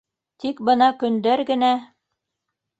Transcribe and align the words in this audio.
Тик 0.45 0.63
бына 0.69 0.87
көндәр 1.05 1.45
генә 1.53 1.71